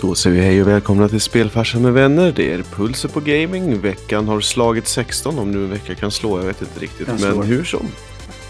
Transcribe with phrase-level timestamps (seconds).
[0.00, 2.32] Då säger vi hej och välkomna till Spelfarsan med vänner.
[2.36, 3.80] Det är Pulser på Gaming.
[3.80, 7.06] Veckan har slagit 16, om nu en vecka kan slå, jag vet inte riktigt.
[7.06, 7.42] Den Men slår.
[7.42, 7.86] hur som,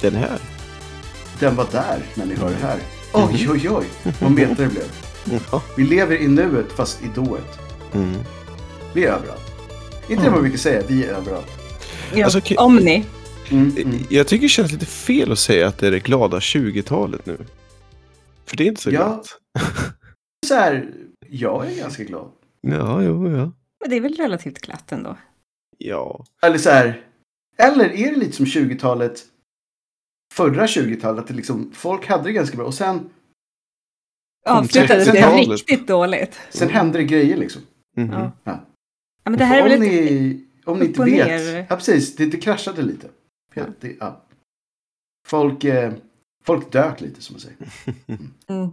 [0.01, 0.39] den här.
[1.41, 2.79] Den var där när ni hör det här.
[3.13, 3.85] Oj, oj, oj.
[4.21, 4.85] Vad meta det blev.
[5.53, 5.63] Ja.
[5.77, 7.59] Vi lever i nuet fast i dået.
[7.95, 8.15] Mm.
[8.95, 9.53] Vi är överallt.
[10.09, 11.51] Inte det man brukar säga, vi är överallt.
[12.15, 12.57] Ja, Alltså, okej.
[12.57, 13.05] Omni.
[13.51, 13.99] Mm, mm.
[14.11, 17.39] Jag tycker det känns lite fel att säga att det är det glada 20-talet nu.
[18.47, 18.93] För det är inte så Ja.
[19.07, 19.27] glatt.
[20.47, 20.87] Så här,
[21.37, 22.31] jag är ganska glad.
[22.61, 23.53] Ja, jo, ja.
[23.81, 25.17] Men det är väl relativt glatt ändå.
[25.79, 26.25] Ja.
[26.43, 27.07] Eller så här,
[27.59, 29.25] eller är det lite som 20-talet,
[30.35, 33.11] förra 20-talet, att det liksom, folk hade det ganska bra och sen,
[34.47, 35.49] Avslutades det 30-talet.
[35.49, 36.41] riktigt dåligt.
[36.51, 37.63] sen hände det grejer liksom.
[37.97, 38.11] Mhm.
[38.13, 38.33] Ja.
[38.45, 38.61] Ja.
[39.25, 39.95] Ja, men det här är om, väl lite...
[40.15, 41.27] ni, om ni inte vet.
[41.27, 41.67] ner.
[41.71, 42.17] Ja, precis.
[42.17, 43.09] Det, det kraschade lite.
[43.55, 43.63] Ja.
[43.81, 44.23] Det, ja.
[45.27, 45.93] Folk, eh,
[46.45, 47.57] folk dök lite som man säger.
[48.49, 48.69] Mm.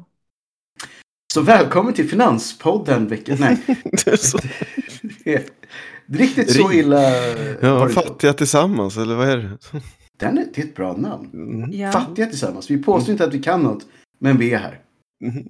[1.33, 3.37] Så välkommen till Finanspodden veckan.
[3.39, 4.37] Nej, Det är så...
[5.23, 5.43] det är
[6.05, 7.01] riktigt så illa.
[7.61, 9.57] Ja, fattiga tillsammans, eller vad är det?
[10.17, 11.29] Den är, det är ett bra namn.
[11.33, 11.71] Mm.
[11.71, 11.91] Ja.
[11.91, 12.71] Fattiga tillsammans.
[12.71, 13.85] Vi påstår inte att vi kan något,
[14.19, 14.81] men vi är här.
[15.23, 15.49] Mm.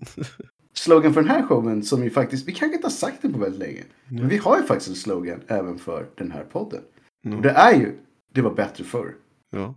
[0.73, 3.40] Slogan för den här showen som vi faktiskt, vi kanske inte har sagt den på
[3.40, 3.84] väldigt länge.
[4.08, 6.81] Men vi har ju faktiskt en slogan även för den här podden.
[7.22, 7.36] Ja.
[7.36, 8.00] Och det är ju,
[8.34, 9.16] det var bättre förr.
[9.52, 9.75] Ja.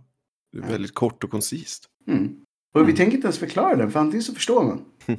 [0.51, 1.85] Det är väldigt kort och koncist.
[2.07, 2.35] Mm.
[2.73, 4.81] Och vi tänker inte ens förklara den, för antingen så förstår man.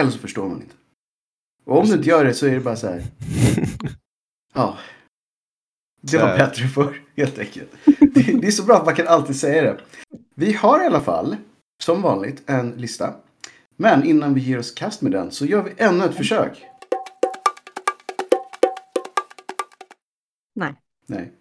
[0.00, 0.08] Mm.
[0.08, 0.74] Eller så förstår man inte.
[1.64, 3.02] Och om du inte gör det så är det bara så här.
[4.54, 4.78] Ja.
[6.02, 7.70] Det var bättre förr, helt enkelt.
[7.84, 9.80] Det, det är så bra att man kan alltid säga det.
[10.34, 11.36] Vi har i alla fall,
[11.82, 13.14] som vanligt, en lista.
[13.76, 16.64] Men innan vi ger oss kast med den så gör vi ännu ett försök.
[20.54, 20.74] Nej.
[21.06, 21.32] Nej.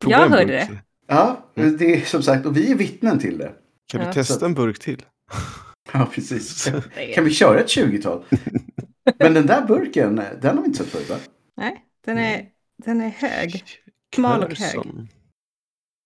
[0.00, 0.68] Prova Jag hörde det.
[1.06, 3.52] Ja, det är som sagt, och vi är vittnen till det.
[3.88, 4.12] Kan vi Ja.
[4.12, 5.02] testa en burk till?
[5.98, 6.70] Ja, precis.
[7.14, 8.24] Kan vi köra ett 20-tal?
[9.18, 11.16] Men den där burken, den har vi inte sett förut va?
[11.56, 12.48] Nej, den är,
[12.84, 13.64] den är hög.
[14.14, 14.58] Smal och hög.
[14.72, 15.08] Kröson.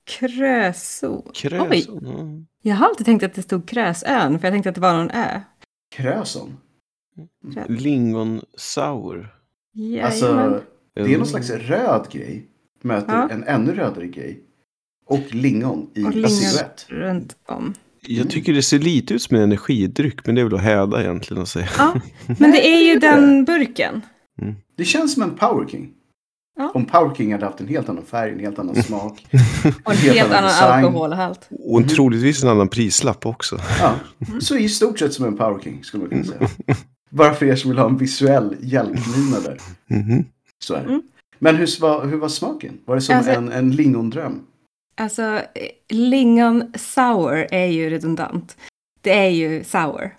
[0.04, 1.22] Kröso.
[1.26, 2.46] Oj, Kröson.
[2.62, 2.70] ja.
[2.70, 5.10] jag har alltid tänkt att det stod Krösön, för jag tänkte att det var någon
[5.10, 5.40] ö.
[5.94, 6.56] Kröson.
[7.68, 9.34] Lingon sour.
[9.72, 10.04] Jajamän.
[10.06, 10.62] Alltså,
[10.94, 11.18] det är Mm.
[11.18, 12.46] någon slags röd grej.
[12.82, 13.28] Möter Ja.
[13.30, 14.40] en ännu rödare grej.
[15.06, 16.30] Och lingon i Och lingon.
[16.30, 16.86] silhuett.
[16.88, 17.74] runt om.
[18.06, 21.02] Jag tycker det ser lite ut som en energidryck, men det är väl att häda
[21.02, 21.68] egentligen att säga.
[21.78, 21.94] Ja,
[22.38, 24.00] men det är ju den burken.
[24.76, 25.90] Det känns som en Power King.
[26.56, 26.70] Ja.
[26.74, 29.26] Om Power King hade haft en helt annan färg, en helt annan smak.
[29.84, 31.48] Och en Helt helt annan annan alkoholhalt.
[31.50, 33.58] Och en troligtvis en annan prislapp också.
[33.80, 33.94] Ja,
[34.40, 36.48] så i stort sett som en Power King skulle man kunna säga.
[37.10, 39.58] Bara för er som vill ha en visuell hjälpmina där.
[39.86, 40.24] Mhm.
[40.58, 40.88] Så är det.
[40.88, 41.02] Mm.
[41.38, 42.78] Men hur, var, hur var smaken?
[42.84, 44.40] Var det som Alltså- en, en lingondröm?
[45.00, 45.40] Alltså,
[45.88, 48.56] lingon sour är ju redundant.
[49.00, 50.14] Det är ju sour.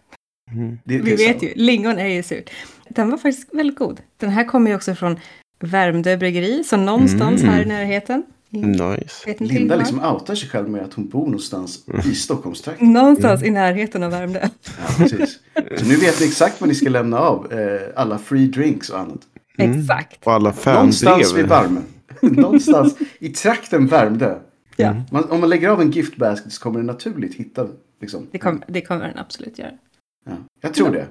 [0.52, 0.80] Mhm.
[0.84, 1.46] Det, det Vi vet så.
[1.46, 2.50] ju, lingon är ju surt.
[2.90, 4.02] Den var faktiskt väldigt god.
[4.18, 5.20] Den här kommer ju också från
[5.60, 7.54] Värmdö bryggeri, så någonstans Mm.
[7.54, 8.24] här i närheten.
[8.50, 9.24] Nice.
[9.26, 11.80] Vet inte Linda liksom outar sig själv med att hon bor någonstans
[12.12, 12.88] i Stockholmstrakten.
[12.88, 13.02] Mm.
[13.02, 14.40] Någonstans i närheten av Värmdö.
[14.42, 15.40] Ja, precis.
[15.78, 17.54] Så nu vet ni exakt vad ni ska lämna av.
[17.54, 19.20] Eh, alla free drinks och annat.
[19.58, 19.80] Mm.
[19.80, 20.20] Exakt.
[20.24, 21.84] Och alla Någonstans vid värmen.
[22.22, 24.36] Någonstans i trakten Värmdö.
[24.76, 27.68] Ja, Man, om man lägger av en gift basket så kommer det naturligt hitta.
[28.00, 28.28] Liksom.
[28.32, 29.78] det, kom, det kommer den absolut göra.
[30.26, 31.08] Ja, jag tror det.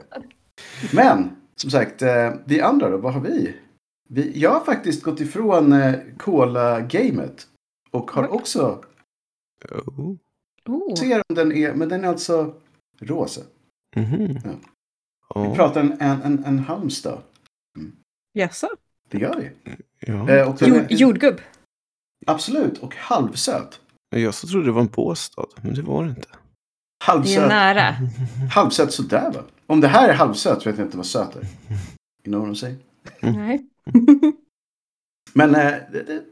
[0.92, 3.56] Men som sagt, eh, vi andra då, vad har vi?
[4.08, 7.46] vi jag har faktiskt gått ifrån eh, Cola-gamet.
[7.90, 8.84] Och har också,
[9.70, 10.14] Oh.
[10.66, 10.94] Oh.
[10.94, 12.54] ser om den är, men den är alltså
[13.00, 13.40] rosa.
[13.96, 14.38] Mhm.
[14.44, 14.50] Ja.
[15.34, 15.50] Ja.
[15.50, 17.22] Vi pratar en, en, en, en Halmstad.
[18.32, 18.68] Jaså?
[19.08, 19.72] Det gör vi.
[20.00, 20.30] Ja.
[20.30, 21.40] Eh, och den Jord, är, jordgubb?
[22.26, 23.80] Absolut, och halvsöt.
[24.16, 26.20] Jag så trodde det var en båstad, men det var det inte.
[26.20, 26.26] Det
[27.04, 27.48] är Halvsöt.
[27.48, 27.96] nära.
[28.52, 29.40] Halvsöt sådär va?
[29.66, 31.40] Om det här är halvsöt vet jag inte vad söt är.
[31.42, 31.46] You
[32.24, 32.78] know what I'm saying?
[33.20, 33.34] Mm.
[33.46, 33.66] Nej.
[35.32, 35.60] Men eh,
[35.92, 36.22] det, det,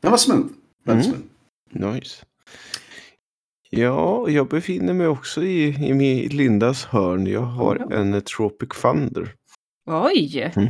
[0.00, 0.46] den var smooth.
[0.84, 1.22] Väldigt Mm.
[1.72, 1.94] smooth.
[1.94, 2.24] Nice.
[3.70, 7.26] Ja, jag befinner mig också i, i min Lindas hörn.
[7.26, 7.96] Jag har Ja.
[7.96, 9.34] en Tropic Thunder.
[9.90, 10.68] Oj, Mhm.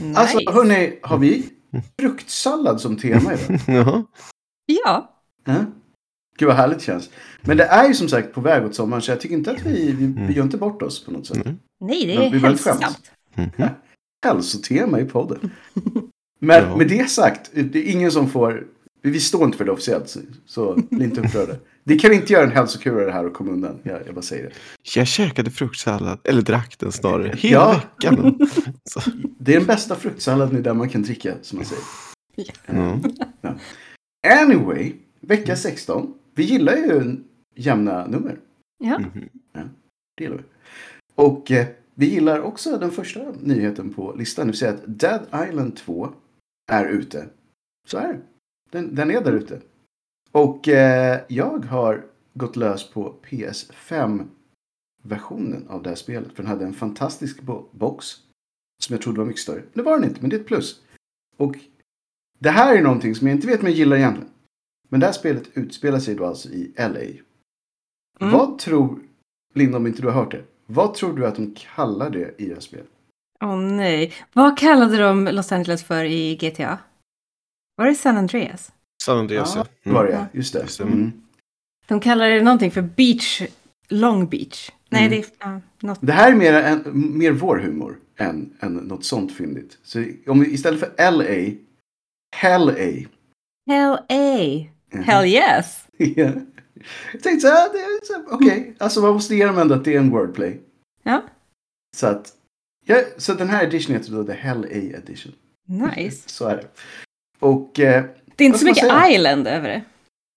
[0.00, 0.20] nice.
[0.20, 1.50] Alltså hörni, har vi
[2.00, 3.60] fruktsallad som tema idag?
[3.66, 4.04] Jaha.
[4.66, 5.54] Ja, Ja.
[6.38, 7.10] Gud vad härligt det känns.
[7.42, 9.66] Men det är ju som sagt på väg åt sommaren så jag tycker inte att
[9.66, 11.36] vi, vi, vi gör inte bort oss på något sätt.
[11.46, 11.58] Mm.
[11.80, 13.10] nej det är hälsosamt.
[13.34, 13.50] Mhm.
[14.26, 15.50] Hälsotema i podden.
[16.40, 16.76] Men Ja.
[16.76, 18.66] med det sagt, det är ingen som får...
[19.02, 21.54] Vi står inte för det officiellt, så- så bli inte upprörda.
[21.90, 23.78] Det kan inte göra en hälsokurare här och komma undan.
[23.82, 24.52] Jag, jag bara säger det.
[24.94, 27.82] Jag käkade fruktsallad, eller drack den snarare, hela Ja.
[27.98, 28.38] veckan.
[28.84, 29.00] Så.
[29.38, 31.84] Det är den bästa fruktsalladen i den man kan dricka, som man säger.
[32.66, 32.98] Ja.
[34.42, 36.14] Anyway, vecka 16.
[36.34, 37.16] Vi gillar ju
[37.54, 38.38] jämna nummer.
[38.84, 39.28] Ja, Mhm.
[40.16, 40.42] Det gillar vi.
[41.14, 44.46] Och eh, vi gillar också den första nyheten på listan.
[44.46, 46.10] Det vill säga att Dead Island 2
[46.72, 47.28] är ute.
[47.88, 48.20] Så är det.
[48.70, 49.60] Den, den är där ute.
[50.32, 56.32] Och eh, jag har gått lös på PS5-versionen av det här spelet.
[56.32, 58.06] För den hade en fantastisk bo- box.
[58.82, 59.62] Som jag trodde var mycket större.
[59.74, 60.82] Det var den inte, men det är ett plus.
[61.36, 61.54] Och
[62.38, 64.30] det här är någonting som jag inte vet om jag gillar egentligen.
[64.88, 67.00] Men det här spelet utspelar sig då alltså i LA.
[67.00, 67.18] Mm.
[68.32, 69.00] Vad tror,
[69.54, 70.44] Linda om inte du har hört det.
[70.66, 72.88] Vad tror du att de kallar det i det här spelet?
[73.40, 74.12] Åh nej.
[74.32, 76.78] Vad kallade de Los Angeles för i GTA?
[77.76, 78.72] Var det San Andreas?
[79.04, 79.66] San Andreas, ja.
[79.84, 80.26] det var det ja.
[80.32, 80.60] Just det.
[80.60, 80.84] Just det.
[80.84, 81.12] Mm.
[81.86, 83.42] De kallade det någonting för Beach,
[83.88, 84.70] Long Beach.
[84.88, 85.10] Nej, Mm.
[85.10, 85.98] det är ja, något.
[86.02, 86.82] Det här är mer, en,
[87.18, 89.78] mer vår humor än, än något sånt fyndigt.
[89.82, 91.56] Så om vi, istället för LA,
[92.36, 93.08] Hell A.
[93.70, 94.66] Hell A.
[94.92, 95.02] Mhm.
[95.04, 95.86] Hell yes.
[95.96, 96.30] Ja.
[97.12, 98.74] Jag tänkte så här, okej.
[98.78, 100.60] Alltså man måste ge dem ändå att det är en wordplay.
[101.02, 101.22] Ja,
[101.96, 102.32] Så att,
[102.86, 105.32] ja, så den här edition heter då The Hell A edition.
[105.96, 106.28] nice.
[106.28, 106.66] Så är det.
[107.38, 108.04] Och eh,
[108.40, 109.10] Det är inte så mycket säga?
[109.10, 109.82] island över det.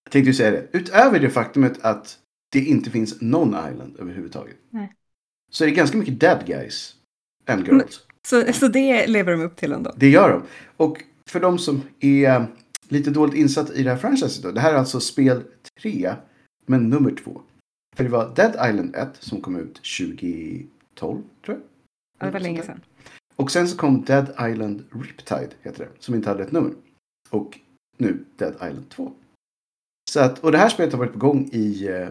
[0.04, 0.66] jag tänkte ju säga det.
[0.72, 2.18] Utöver det faktumet att
[2.52, 4.56] det inte finns någon island överhuvudtaget.
[4.70, 4.92] Nej.
[5.50, 6.94] Så är det ganska mycket dead guys
[7.46, 8.00] and girls.
[8.26, 9.92] Så, så det lever de upp till ändå.
[9.96, 10.42] Det gör de.
[10.76, 12.46] Och för de som är
[12.88, 14.50] lite dåligt insatt i det här franchiset då.
[14.50, 15.42] Det här är alltså spel
[15.80, 16.14] 3,
[16.66, 17.40] men nummer 2.
[17.96, 21.60] För det var Dead Island 1 som kom ut 2012, tror jag.
[22.18, 22.80] Ja, det var länge sedan.
[23.36, 26.72] Och sen så kom Dead Island Riptide, heter det, som inte hade ett nummer.
[27.30, 27.58] Och
[27.96, 29.12] nu Dead Island 2.
[30.10, 32.08] Så att, och det här spelet har varit på gång i eh,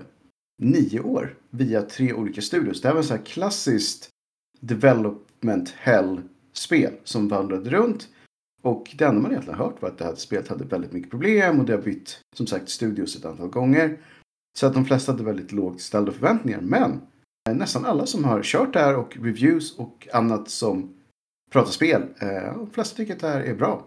[0.61, 2.81] nio år via tre olika studios.
[2.81, 4.09] Det här var en sån här klassiskt
[4.59, 8.07] development hell-spel som vandrade runt.
[8.61, 11.11] Och det enda man egentligen har hört var att det här spelet hade väldigt mycket
[11.11, 13.97] problem och det har bytt som sagt studios ett antal gånger.
[14.57, 16.61] Så att de flesta hade väldigt lågt ställda förväntningar.
[16.61, 17.01] Men
[17.49, 20.93] eh, nästan alla som har kört det här och reviews och annat som
[21.51, 23.85] pratar spel, eh, de flesta tycker att det här är bra.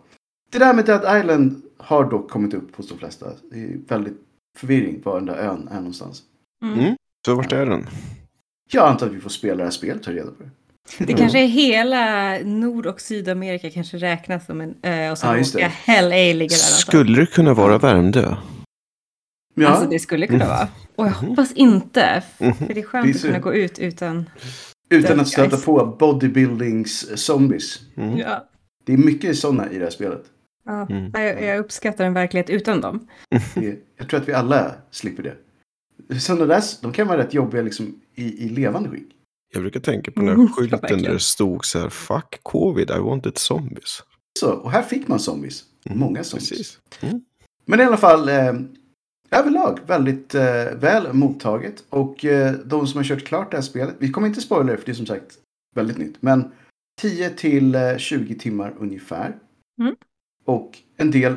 [0.50, 3.26] Det där med Dead Island har dock kommit upp hos de flesta.
[3.50, 4.16] Det är väldigt
[4.58, 6.22] förvirring var den där ön är någonstans.
[6.62, 6.78] Mm.
[6.78, 6.96] Mm.
[7.26, 7.86] Så vart är den?
[8.70, 10.50] Jag antar att vi får spela det här spelet och ta reda på det.
[11.04, 15.40] Det kanske är hela Nord och Sydamerika kanske räknas som en ö och så det.
[15.40, 16.80] råkar Hell A ligga där någonstans.
[16.80, 18.36] Skulle det kunna vara Värmdö?
[19.54, 20.68] Ja, Alltså det skulle kunna vara.
[20.96, 22.22] Och jag hoppas inte.
[22.38, 24.30] För det är skönt Det är att kunna gå ut utan...
[24.90, 27.80] utan att stöta på bodybuildings zombies.
[27.96, 28.18] Mm.
[28.18, 28.48] Ja.
[28.84, 30.24] Det är mycket sådana i det här spelet.
[30.66, 31.10] Ja, Mm.
[31.14, 33.08] jag, jag uppskattar en verklighet utan dem.
[33.98, 35.36] Jag tror att vi alla slipper det.
[36.20, 39.06] Sådana där, de kan vara rätt jobbiga liksom i, i levande skick.
[39.52, 41.02] Jag brukar tänka på den här Mm, skylten verkligen.
[41.02, 44.02] där det stod så här Fuck covid, I wanted zombies.
[44.38, 45.64] Så, och här fick man zombies.
[45.86, 46.48] Mm, Många zombies.
[46.50, 46.78] Precis.
[47.00, 47.20] Mm.
[47.64, 48.54] Men i alla fall eh,
[49.30, 50.42] överlag väldigt eh,
[50.76, 51.84] väl mottaget.
[51.90, 53.94] Och eh, de som har kört klart det här spelet.
[53.98, 55.38] Vi kommer inte spoila det för det är som sagt
[55.74, 56.22] väldigt nytt.
[56.22, 56.52] Men
[57.00, 59.36] 10 till eh, 20 timmar ungefär.
[59.80, 59.96] Mm.
[60.46, 61.36] Och en del,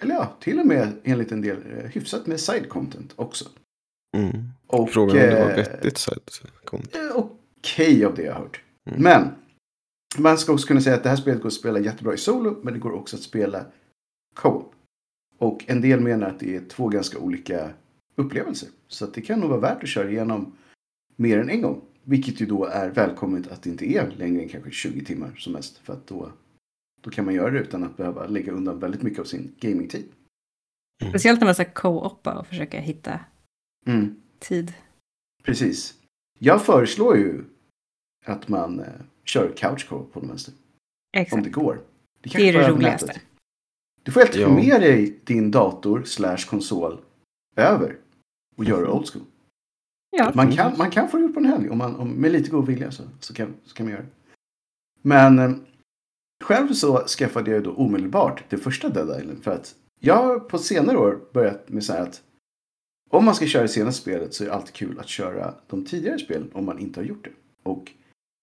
[0.00, 3.44] eller ja, till och med enligt en del eh, hyfsat med side content också.
[4.16, 4.48] Mm.
[4.66, 6.20] Och, Frågan om det var eh, vettigt side
[6.64, 6.94] content.
[6.94, 8.62] eh, Okej av det jag har hört.
[8.90, 9.02] Mm.
[9.02, 9.28] Men
[10.18, 12.60] man ska också kunna säga att det här spelet går att spela jättebra i solo.
[12.62, 13.64] Men det går också att spela
[14.34, 14.74] co-op.
[15.38, 17.70] Och en del menar att det är två ganska olika
[18.16, 18.68] upplevelser.
[18.88, 20.56] Så det kan nog vara värt att köra igenom
[21.16, 21.80] mer än en gång.
[22.04, 25.52] Vilket ju då är välkommet att det inte är längre än kanske 20 timmar som
[25.52, 25.78] mest.
[25.78, 26.32] För att då,
[27.00, 30.04] då kan man göra det utan att behöva lägga undan väldigt mycket av sin gamingtid.
[31.08, 33.20] Speciellt när man ska co-oppa och försöka hitta
[33.86, 34.20] Mm.
[34.38, 34.72] tid.
[35.42, 35.94] Precis.
[36.38, 37.44] Jag föreslår ju
[38.26, 38.86] att man eh,
[39.24, 40.54] kör couch co-op på den vänster.
[40.54, 41.44] Om Exakt.
[41.44, 41.80] det går.
[42.20, 43.06] Det, Det är det roligaste.
[43.06, 43.22] nätet.
[44.02, 47.00] Du får helt få med dig din dator slash konsol
[47.56, 47.96] över
[48.56, 49.24] och göra old school.
[50.10, 50.32] Ja.
[50.34, 52.50] Man kan, man kan få det gjort på en helg om man, om, med lite
[52.50, 54.08] god vilja så, så, kan, så kan man göra det.
[55.02, 55.50] Men eh,
[56.44, 60.58] själv så skaffade jag då omedelbart det första Dead Island för att jag har på
[60.58, 62.22] senare år börjat med så här att
[63.10, 65.84] om man ska köra det senaste spelet så är det alltid kul att köra de
[65.84, 67.30] tidigare spelen om man inte har gjort det.
[67.62, 67.92] Och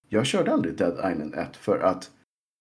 [0.10, 2.12] jag körde aldrig Dead Island 1 för att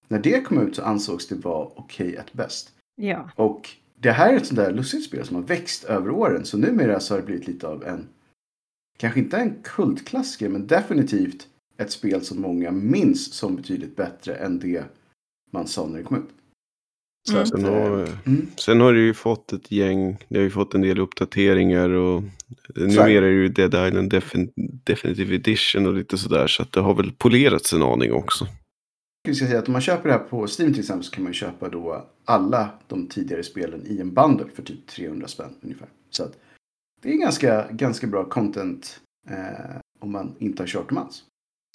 [0.08, 2.72] när det kom ut så ansågs det vara okej att bäst.
[2.96, 3.30] ja.
[3.36, 6.44] Och det här är ett sånt där lustigt spel som har växt över åren.
[6.44, 8.08] Så numera så har det blivit lite av en,
[8.98, 14.58] kanske inte en kultklassiker, men definitivt ett spel som många minns som betydligt bättre än
[14.58, 14.84] det
[15.54, 16.30] man sa när det kom ut.
[17.30, 17.42] Mm.
[17.42, 20.74] att, Sen har, mm, sen har det ju fått ett gäng, det har ju fått
[20.74, 22.22] en del uppdateringar och
[22.74, 24.52] numera är det ju Dead Island Defin
[24.84, 28.46] Definitive Edition och lite sådär så att det har väl polerats en aning också.
[29.28, 31.24] vi ska säga att om man köper det här på Steam till exempel så kan
[31.24, 35.54] man ju köpa då alla de tidigare spelen i en bundle för typ 300 spänn
[35.60, 35.88] ungefär.
[36.10, 36.38] Så att
[37.02, 41.24] det är ganska, ganska bra content eh, om man inte har kört dem alls.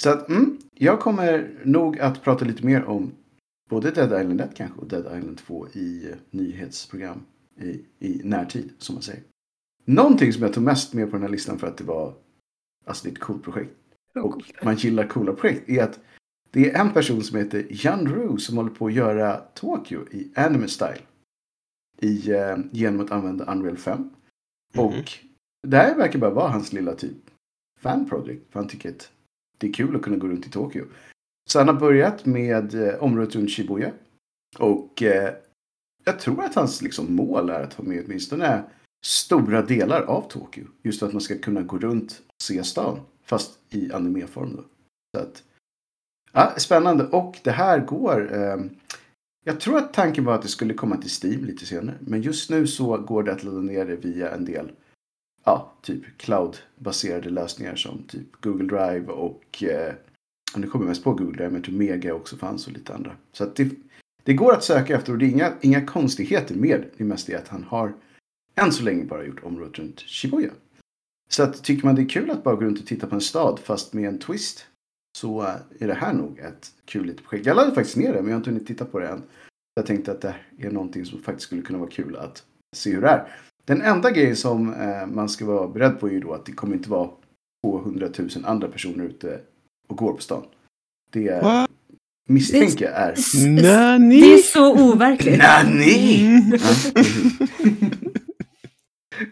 [0.01, 3.11] Så att, mm, jag kommer nog att prata lite mer om
[3.69, 7.21] både Dead Island 1 kanske och Dead Island 2 i nyhetsprogram
[7.55, 9.23] i, i närtid, som man säger.
[9.85, 12.13] Någonting som jag tog mest med på den här listan för att det var
[12.85, 13.75] alltså det är ett coolt projekt
[14.15, 15.99] och man gillar coola projekt är att
[16.51, 20.31] det är en person som heter Jan Rue som håller på att göra Tokyo i
[20.35, 21.01] anime style.
[22.01, 24.09] I, eh, genom att använda Unreal 5.
[24.77, 25.11] Och
[25.67, 27.17] det här verkar bara vara hans lilla typ
[27.79, 28.51] fan project.
[28.51, 29.11] För han tycker att
[29.57, 30.85] det är kul att kunna gå runt i Tokyo.
[31.51, 33.91] Så han har börjat med eh, området runt Shibuya.
[34.59, 35.33] Och eh,
[36.03, 38.63] jag tror att hans liksom, mål är att ha med åtminstone
[39.05, 40.67] stora delar av Tokyo.
[40.83, 42.99] Just för att man ska kunna gå runt och se stan.
[43.23, 44.63] Fast i animeform då.
[45.17, 45.43] Så att,
[46.31, 47.03] ja, spännande.
[47.03, 48.33] Och det här går.
[48.33, 48.57] Eh,
[49.45, 51.97] jag tror att tanken var att det skulle komma till Steam lite senare.
[51.99, 54.71] Men just nu så går det att ladda ner det via en del
[55.45, 59.93] ja, typ cloud-baserade lösningar som typ Google Drive och eh,
[60.55, 63.11] nu kommer jag mest på Google men jag tror Mega också fanns och lite andra.
[63.31, 63.69] Så att det,
[64.23, 67.03] det går att söka efter och det är inga, inga konstigheter med det.
[67.03, 67.93] mest det att han har
[68.55, 70.51] än så länge bara gjort området runt Shibuya.
[71.29, 73.21] Så att tycker man det är kul att bara gå runt och titta på en
[73.21, 74.65] stad fast med en twist
[75.17, 75.41] så
[75.79, 77.45] är det här nog ett kul litet projekt.
[77.45, 79.23] Jag laddade faktiskt ner det men jag har inte hunnit titta på det än.
[79.75, 82.43] Jag tänkte att det är någonting som faktiskt skulle kunna vara kul att
[82.75, 83.35] se hur det är.
[83.65, 86.51] Den enda grejen som eh, man ska vara beredd på är ju då att det
[86.51, 87.09] kommer inte vara
[87.63, 89.41] 200 000 andra personer ute
[89.89, 90.43] och går på stan.
[91.13, 91.69] Det What?
[92.29, 93.15] misstänker jag är...
[93.47, 94.21] Nani?
[94.21, 95.37] Det är så overkligt.
[95.37, 96.25] Nani!
[96.25, 96.51] Mm.
[96.51, 97.03] Ja.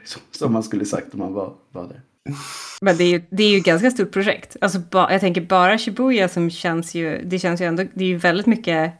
[0.31, 2.01] Som- man skulle sagt om man var, var där.
[2.81, 4.57] Men det är ju, det är ju ett ganska stort projekt.
[4.61, 8.07] Alltså, ba, jag tänker bara Shibuya som känns ju, det känns ju ändå, det är
[8.09, 8.93] ju väldigt mycket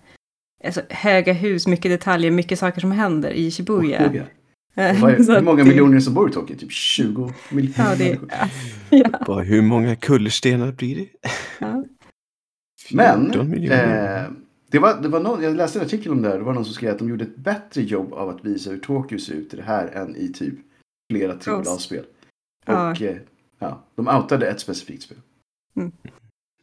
[0.63, 4.05] alltså, höga hus, mycket detaljer, mycket saker som händer i Shibuya.
[4.05, 4.15] Och,
[4.81, 6.55] är, Så hur många det- miljoner som bor i Tokyo?
[6.57, 8.19] Typ 20 miljoner Ja, det,
[8.97, 11.07] ja, Bara, hur många kullerstenar blir det?
[11.59, 11.83] ja.
[12.89, 12.97] 14
[13.41, 14.23] Men miljoner.
[14.25, 14.31] eh,
[14.71, 16.37] det var, det var någon, jag läste en artikel om det här.
[16.37, 18.77] Det var någon som skrev att de gjorde ett bättre jobb av att visa hur
[18.79, 20.55] Tokyo ser ut i det här än i typ
[21.11, 22.05] flera AAA-spel.
[22.65, 22.91] Ja.
[22.91, 23.17] Och eh,
[23.59, 25.17] ja, de outade ett specifikt spel.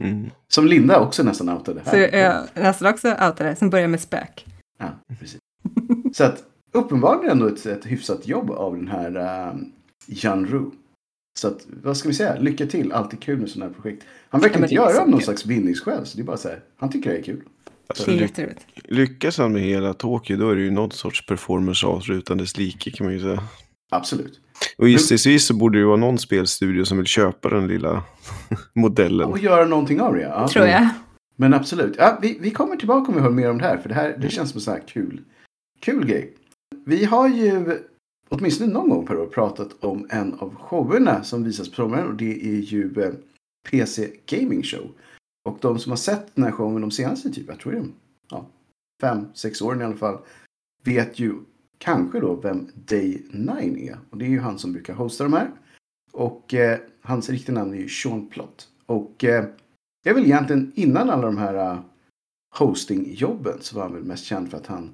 [0.00, 0.30] Mm.
[0.48, 1.90] Som Linda också nästan outade här.
[1.90, 4.46] Så jag nästan också outade, som börjar med spök.
[4.78, 4.88] Ja,
[5.20, 5.38] precis.
[6.12, 6.44] Så att
[6.74, 9.72] uppenbarligen ändå ett, ett hyfsat jobb av den här um,
[10.06, 10.70] Jan Ru.
[11.38, 14.04] Så att, vad ska vi säga, lycka till, alltid kul med sådana här projekt.
[14.28, 15.24] Han verkar Ja, inte göra av någon kul.
[15.24, 17.40] slags vinningsskäl, så det är bara så här, han tycker det är kul.
[17.86, 18.66] Alltså, Det är ly- jätteroligt.
[18.84, 22.56] lyckas han med hela Tokyo då är det ju någon sorts performance art utan dess
[22.58, 23.42] like kan man ju säga.
[23.90, 24.40] Absolut.
[24.78, 28.02] Och gissningsvis så borde det ju vara någon spelstudio som vill köpa den lilla
[28.72, 29.26] modellen.
[29.28, 30.48] Och göra någonting av det, ja.
[30.48, 30.88] Tror jag.
[31.36, 31.94] Men absolut.
[31.98, 34.16] Ja, vi, vi kommer tillbaka om vi hör mer om det här, för det här
[34.20, 35.20] det känns som en sån här kul,
[35.80, 36.32] kul grej.
[36.86, 37.80] Vi har ju
[38.28, 42.14] åtminstone någon gång per år pratat om en av showerna som visas på sommaren och
[42.14, 43.12] det är ju eh,
[43.70, 44.90] PC Gaming Show.
[45.44, 47.86] Och de som har sett den här showen de senaste typ, jag tror det är
[48.30, 48.46] ja,
[49.00, 50.18] fem, sex åren i alla fall,
[50.84, 51.34] vet ju
[51.78, 53.98] kanske då vem Day 9 är.
[54.10, 55.50] Och det är ju han som brukar hosta de här.
[56.12, 58.68] Och eh, hans riktiga namn är ju Sean Plott.
[58.86, 59.44] Och eh,
[60.04, 61.80] det är väl egentligen innan alla de här uh,
[62.58, 64.92] hostingjobben så var han väl mest känd för att han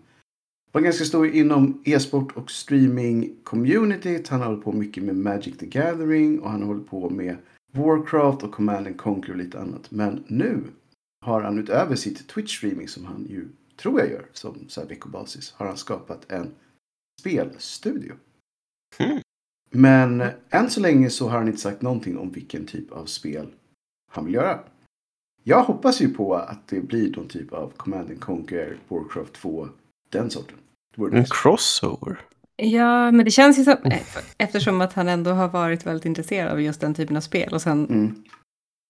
[0.73, 4.29] var ganska stor inom e-sport och streaming-communityt.
[4.29, 7.37] Han har hållit på mycket med Magic the Gathering och han har hållit på med
[7.73, 9.91] Warcraft och Command and Conquer och lite annat.
[9.91, 10.63] Men nu
[11.21, 15.55] har han utöver sitt Twitch-streaming som han ju tror jag gör som så här veckobasis
[15.57, 16.55] har han skapat en
[17.21, 18.15] spelstudio.
[18.99, 19.21] Mm.
[19.71, 23.47] Men än så länge så har han inte sagt någonting om vilken typ av spel
[24.11, 24.61] han vill göra.
[25.43, 29.69] Jag hoppas ju på att det blir någon typ av Command and Conquer, Warcraft 2,
[30.09, 30.59] den sorten.
[31.13, 32.21] En crossover.
[32.57, 33.77] Ja, men det känns ju som,
[34.39, 37.63] eftersom att han ändå har varit väldigt intresserad av just den typen av spel och
[37.63, 38.15] sen Mm.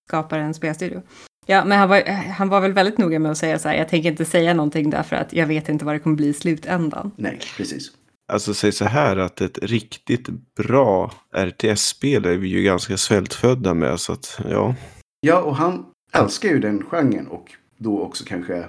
[0.08, 1.02] skapar en spelstudio.
[1.46, 3.88] Ja, men han var, han var väl väldigt noga med att säga så här, jag
[3.88, 7.10] tänker inte säga någonting därför att jag vet inte vad det kommer bli i slutändan.
[7.16, 7.90] Nej, precis.
[8.32, 14.00] Alltså säg så här att ett riktigt bra RTS-spel är vi ju ganska svältfödda med.
[14.00, 14.74] Så att ja.
[15.20, 18.68] Ja, och han älskar ju den genren och då också kanske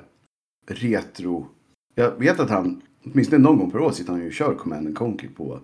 [0.70, 1.48] retro.
[1.96, 4.88] Jag vet att han, åtminstone någon gång per år, sitter han ju och kör Command
[4.88, 5.60] and Conquer på,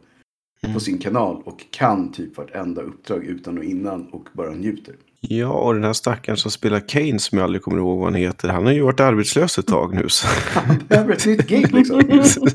[0.63, 0.73] Mm.
[0.73, 4.95] på sin kanal och kan typ vartenda uppdrag utan och innan och bara njuter.
[5.21, 8.15] Ja, och den här stackaren som spelar Kane som jag aldrig kommer ihåg vad han
[8.15, 8.49] heter.
[8.49, 10.09] Han har ju varit arbetslös ett tag nu.
[10.09, 10.27] Så.
[10.59, 12.01] Han behöver ett nytt gig liksom.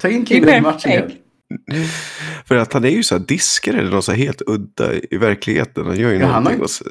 [0.00, 1.10] Ta in killen i matchen igen.
[2.46, 5.16] För att han är ju så här diskare eller något så här helt udda i
[5.16, 5.86] verkligheten.
[5.86, 6.84] Han gör ju Ja, han har så-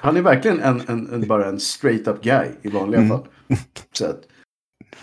[0.00, 3.10] Han är verkligen en, en, en, bara en straight up guy i vanliga Mm.
[3.10, 3.26] fall.
[3.92, 4.20] Så att,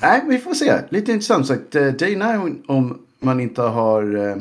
[0.01, 0.81] nej, vi får se.
[0.89, 1.75] Lite intressant sagt.
[1.75, 4.37] Eh, Day 9, om man inte har eh,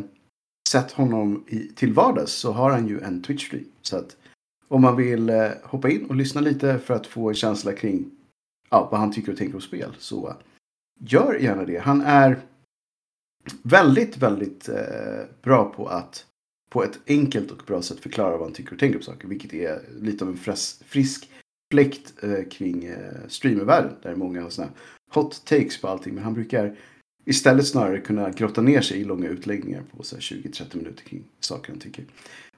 [0.68, 3.64] sett honom i, till vardags så har han ju en Twitch-stream.
[3.82, 4.16] Så att
[4.68, 8.10] om man vill eh, hoppa in och lyssna lite för att få en känsla kring
[8.70, 10.34] ja, vad han tycker och tänker om spel så
[11.00, 11.78] gör gärna det.
[11.78, 12.38] Han är
[13.62, 16.26] väldigt, väldigt eh, bra på att
[16.70, 19.28] på ett enkelt och bra sätt förklara vad han tycker och tänker om saker.
[19.28, 21.30] Vilket är lite av en fräs, frisk
[21.72, 23.92] fläkt eh, kring eh, streamervärlden.
[24.02, 24.72] Där många har sådana
[25.08, 26.14] hot takes på allting.
[26.14, 26.76] Men han brukar
[27.24, 31.80] istället snarare kunna grotta ner sig i långa utläggningar på 20-30 minuter kring saker han
[31.80, 32.04] tycker.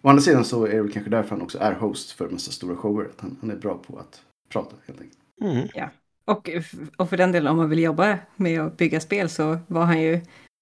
[0.02, 2.32] Å andra sidan så är det väl kanske därför han också är host för en
[2.32, 3.04] massa stora shower.
[3.04, 5.18] Att han, han är bra på att prata helt enkelt.
[5.42, 5.88] Mm.
[6.24, 6.50] Och,
[6.96, 10.02] och för den delen om man vill jobba med att bygga spel så var han
[10.02, 10.20] ju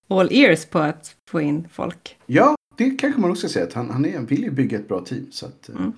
[0.08, 2.16] all ears på att få in folk.
[2.26, 3.66] Ja, det kanske man också ska säga.
[3.66, 5.26] Att han, han är, vill ju bygga ett bra team.
[5.30, 5.92] Så att, eh, Mm.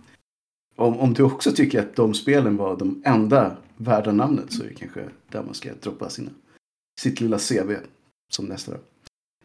[0.76, 4.68] om, om du också tycker att de spelen var de enda värda namnet så är
[4.68, 6.30] det kanske där man ska droppa sina,
[7.00, 7.72] sitt lilla CV
[8.32, 8.72] som nästa.
[8.72, 8.78] Då.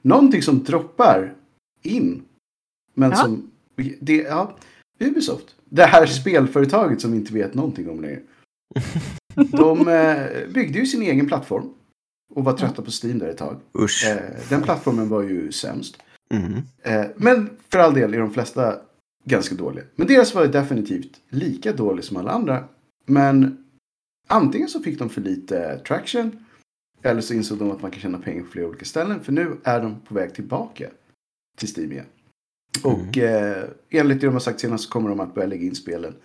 [0.02, 1.34] Någonting som droppar
[1.82, 2.24] in.
[2.94, 3.16] Men Ja.
[3.16, 3.52] som...
[4.00, 4.56] Det, ja,
[5.00, 5.56] Ubisoft.
[5.66, 8.22] Det här spelföretaget som vi inte vet någonting om längre.
[9.36, 11.70] De eh, byggde ju sin egen plattform.
[12.34, 13.58] Och var trötta på Steam där ett tag.
[13.80, 14.06] Usch.
[14.08, 15.98] Eh, den plattformen var ju sämst.
[16.34, 16.54] Mm.
[16.82, 18.76] Eh, men för all del är de flesta
[19.26, 19.84] ganska dåliga.
[19.96, 22.64] Men deras var definitivt lika dålig som alla andra.
[23.06, 23.65] Men
[24.28, 26.46] antingen så fick de för lite traction.
[27.02, 29.24] Eller så insåg de att man kan tjäna pengar på flera olika ställen.
[29.24, 30.90] För nu är de på väg tillbaka
[31.58, 32.06] till Steam igen.
[32.84, 35.76] Och eh, enligt det de har sagt senast så kommer de att börja lägga in
[35.76, 36.16] spelen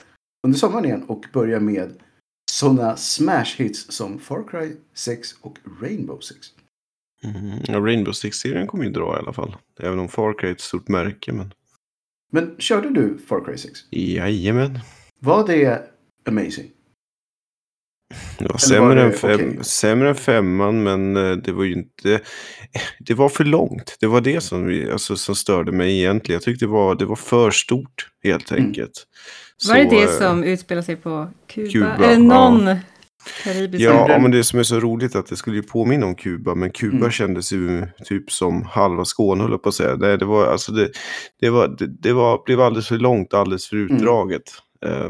[0.46, 1.02] under sommaren igen.
[1.02, 1.92] Och börja med
[2.50, 6.46] sådana smash hits som Far Cry 6 och Rainbow Six.
[7.24, 7.58] Mm.
[7.64, 9.56] Ja, Rainbow Six-serien kommer ju dra i alla fall.
[9.80, 11.32] Även om Far Cry är ett stort märke.
[11.32, 11.54] Men...
[12.32, 13.80] Men körde du Far Cry 6?
[13.90, 14.78] Jajamän.
[15.20, 15.90] Var det
[16.24, 16.70] amazing?
[18.38, 19.58] Det var var sämre, det än fem, okej?
[19.64, 22.20] sämre än femman, men eh, det var ju inte...
[23.00, 23.96] Det var för långt.
[24.00, 26.36] Det var det som, vi, alltså, som störde mig egentligen.
[26.36, 28.64] Jag tyckte det var, det var för stort, helt Mm.
[28.64, 28.92] enkelt.
[29.68, 31.70] Var det Så, det eh, som utspelar sig på Kuba?
[31.70, 32.76] Kuba, Eller någon
[33.44, 36.54] karibisk Ja, men det som är så roligt att det skulle ju påminna om Kuba,
[36.54, 37.10] men Kuba Mm.
[37.10, 39.96] kändes ju typ som halva Skåne, höll jag på att säga.
[39.96, 40.90] Nej, det var, alltså det,
[41.40, 44.42] det, var, det, det var, blev alldeles för långt, alldeles för utdraget.
[44.86, 45.08] Eh,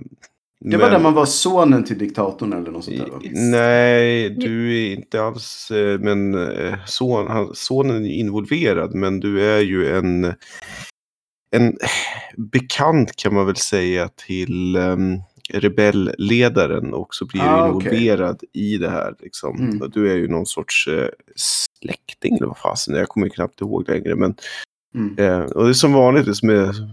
[0.64, 3.20] Det var men- där man var sonen till diktatorn eller något sånt där va?
[3.33, 9.42] Nej, du är inte alls, eh, men eh, son, han, sonen är involverad, men du
[9.44, 10.25] är ju en,
[11.57, 11.77] en
[12.37, 15.20] bekant kan man väl säga till um,
[15.53, 19.14] rebellledaren och så blir Ah, du involverad i det här.
[19.20, 19.61] Liksom.
[19.61, 19.90] Mm.
[19.90, 24.16] Du är ju någon sorts eh, släkting eller vad fasen, jag kommer knappt ihåg längre.
[24.16, 24.35] Men,
[24.94, 25.18] Mm.
[25.18, 26.46] eh, och det är som vanligt är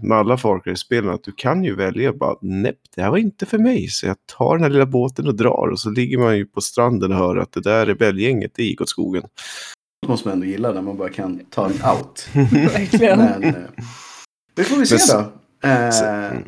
[0.06, 3.46] med alla Far Cry-spelen att du kan ju välja bara nej, det här var inte
[3.46, 3.88] för mig.
[3.88, 6.60] Så jag tar den här lilla båten och drar och så ligger man ju på
[6.60, 9.22] stranden och hör att det där rebellgänget det gick åt skogen.
[10.02, 12.28] Det måste man ändå gilla när man bara kan ta en out.
[12.52, 13.18] Verkligen.
[13.18, 13.54] Men eh,
[14.54, 15.24] det får vi se Men
[15.62, 15.68] då.
[15.68, 16.42] Eh, s- mm.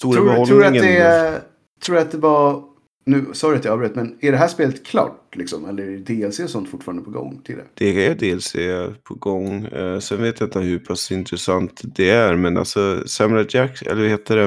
[0.00, 1.42] Tror, tror, du att det,
[1.84, 2.62] tror att det var,
[3.08, 5.68] nu, sorry att jag avbröt, men är det här spelet klart liksom?
[5.68, 7.64] Eller är DLC och sånt fortfarande på gång till det?
[7.74, 8.56] Det är DLC
[9.02, 9.64] på gång.
[9.64, 12.36] Eh, sen vet jag inte hur pass intressant det är.
[12.36, 14.44] Men alltså Samurai Jack, eller vad heter det?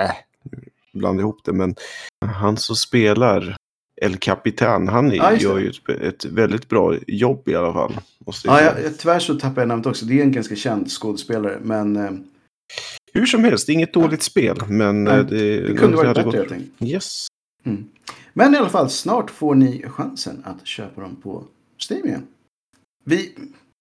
[0.00, 0.10] Äh,
[0.92, 1.52] blandar ihop det.
[1.52, 1.74] Men
[2.26, 3.56] han som spelar
[4.02, 5.36] El Capitan, han Ja, det.
[5.36, 8.00] gör ju ett, ett väldigt bra jobb i alla fall.
[8.26, 8.74] Måste Ja, säga.
[8.76, 10.06] jag, jag, tyvärr så tappade jag namnet också.
[10.06, 11.58] Det är en ganska känd skådespelare.
[11.62, 12.10] Men eh,
[13.12, 14.56] Hur som helst, inget dåligt spel.
[14.68, 16.70] Men Nej, eh, det, det kunde varit bättre helt enkelt.
[16.82, 17.26] Yes.
[17.70, 17.84] Mm.
[18.32, 21.44] Men i alla fall, snart får ni chansen att köpa dem på
[21.90, 22.26] Steam igen.
[23.04, 23.34] Vi,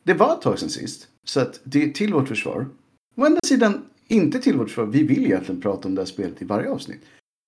[0.03, 2.67] det var ett tag sedan sist, så att det är till vårt försvar.
[3.15, 4.85] Å andra sidan, inte till vårt försvar.
[4.85, 7.01] Vi vill egentligen prata om det här spelet i varje avsnitt.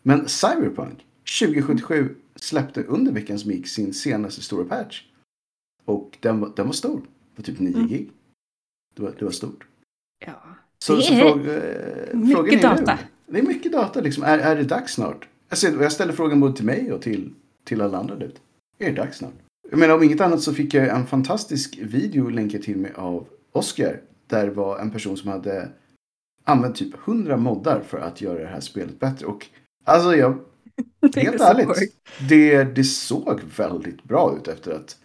[0.04, 1.06] Men Cyberpunk
[1.40, 5.04] 2077 släppte under veckan som gick sin senaste stora patch.
[5.86, 7.02] Och den var, den var stor.
[7.36, 7.88] Var typ 9 Mm.
[7.88, 8.12] gig.
[8.96, 9.68] Det var, det var stort.
[10.26, 10.42] Ja.
[10.84, 13.00] Så, Det så är fråga, eh, mycket frågan är data.
[13.28, 14.24] Nu, det är mycket data liksom.
[14.24, 15.28] Är, är det dags snart?
[15.50, 17.34] Alltså, jag ställer frågan både till mig och till,
[17.66, 18.42] till alla andra ut.
[18.80, 19.34] Är det dags snart?
[19.70, 23.28] Jag menar om inget annat så fick jag en fantastisk video länkad till mig av
[23.52, 24.02] Oscar.
[24.28, 25.70] Där var en person som hade
[26.44, 29.26] använt typ 100 moddar för att göra det här spelet bättre.
[29.26, 29.46] Och
[29.86, 30.40] alltså jag,
[31.16, 31.94] helt ärligt,
[32.30, 34.98] det, det såg väldigt bra ut efter att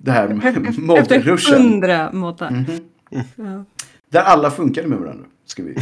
[0.00, 1.62] det här Efter moddruschen.
[1.62, 2.50] hundra moddar.
[2.50, 2.88] Mhm.
[3.36, 3.64] Ja.
[4.08, 5.26] Där alla funkade med varandra.
[5.44, 5.76] Ska vi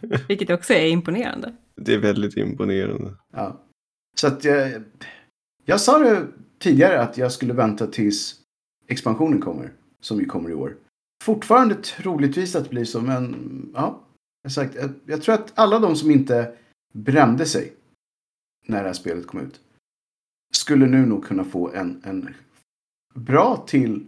[0.28, 1.54] Vilket också är imponerande.
[1.84, 3.14] Det är väldigt imponerande.
[3.32, 3.60] Ja.
[4.16, 4.82] Så att jag,
[5.64, 6.26] jag sa det
[6.58, 8.40] tidigare att jag skulle vänta tills
[8.86, 9.72] expansionen kommer.
[10.00, 10.76] Som ju kommer i år.
[11.22, 14.00] Fortfarande troligtvis att det blir så, men ja.
[14.42, 16.56] Jag, sagt, jag, jag tror att alla de som inte
[16.92, 17.72] brände sig
[18.66, 19.60] när det här spelet kom ut.
[20.54, 22.34] Skulle nu nog kunna få en, en
[23.14, 24.06] bra till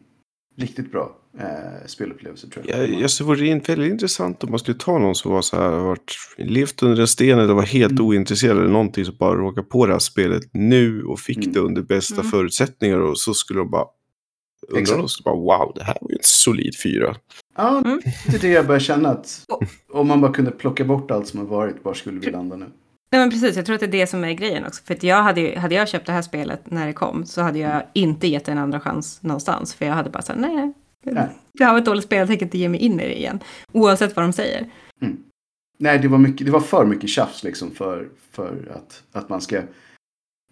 [0.56, 2.78] riktigt bra eh, spelupplevelse tror jag.
[2.78, 5.56] Jag, jag så vore det väldigt intressant om man skulle ta någon som var så
[5.56, 8.06] här, varit, levt under en sten eller var helt Mm.
[8.06, 11.52] ointresserad eller någonting som bara råkade på det här spelet nu och fick Mm.
[11.52, 12.30] det under bästa Mm.
[12.30, 13.84] förutsättningar och så skulle de bara
[14.68, 17.16] undra skulle bara wow, det här var ju en solid fyra.
[17.56, 18.00] Ja, Mm.
[18.26, 19.44] det är det jag börjar känna att
[19.92, 22.66] om man bara kunde plocka bort allt som har varit, var skulle vi landa nu?
[23.12, 24.82] Nej men precis, jag tror att det är det som är grejen också.
[24.84, 27.40] För att jag hade, ju- hade jag köpt det här spelet när det kom så
[27.42, 29.74] hade jag inte gett det en andra chans någonstans.
[29.74, 30.72] För jag hade bara sagt nej,
[31.04, 33.40] det här var ett dåligt spel, jag tänker inte ge mig in i det igen.
[33.72, 34.70] Oavsett vad de säger.
[35.00, 35.22] Mm.
[35.78, 39.40] Nej, det var, mycket, det var för mycket tjafs liksom för, för att, att man
[39.40, 39.62] ska...